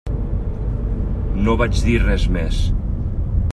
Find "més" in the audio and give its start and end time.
2.39-2.65